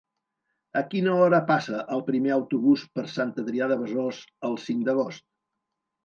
A 0.79 0.81
quina 0.91 1.11
hora 1.25 1.39
passa 1.49 1.81
el 1.97 2.01
primer 2.07 2.31
autobús 2.35 2.85
per 2.95 3.03
Sant 3.15 3.33
Adrià 3.43 3.67
de 3.73 3.77
Besòs 3.83 4.23
el 4.49 4.57
cinc 4.63 4.89
d'agost? 4.89 5.25